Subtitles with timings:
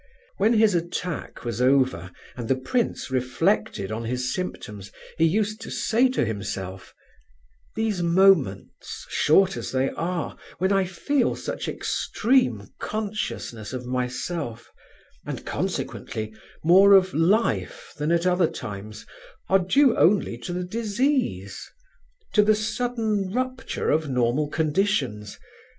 [0.37, 5.69] When his attack was over, and the prince reflected on his symptoms, he used to
[5.69, 6.95] say to himself:
[7.75, 14.71] "These moments, short as they are, when I feel such extreme consciousness of myself,
[15.23, 16.33] and consequently
[16.63, 19.05] more of life than at other times,
[19.49, 25.37] are due only to the disease—to the sudden rupture of normal conditions.